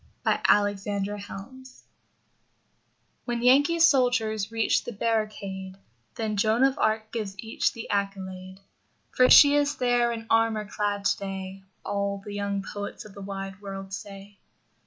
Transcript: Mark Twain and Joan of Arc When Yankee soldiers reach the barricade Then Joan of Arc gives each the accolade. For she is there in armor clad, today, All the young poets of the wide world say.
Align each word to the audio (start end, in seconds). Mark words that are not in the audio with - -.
Mark 0.25 0.45
Twain 0.47 0.79
and 0.87 1.05
Joan 1.05 1.13
of 1.13 1.29
Arc 1.29 1.49
When 3.25 3.43
Yankee 3.43 3.77
soldiers 3.79 4.51
reach 4.51 4.83
the 4.83 4.91
barricade 4.91 5.75
Then 6.15 6.37
Joan 6.37 6.63
of 6.63 6.79
Arc 6.79 7.11
gives 7.11 7.35
each 7.37 7.73
the 7.73 7.87
accolade. 7.91 8.61
For 9.11 9.29
she 9.29 9.53
is 9.55 9.75
there 9.75 10.11
in 10.11 10.25
armor 10.27 10.65
clad, 10.65 11.05
today, 11.05 11.61
All 11.85 12.19
the 12.25 12.33
young 12.33 12.63
poets 12.63 13.05
of 13.05 13.13
the 13.13 13.21
wide 13.21 13.61
world 13.61 13.93
say. 13.93 14.39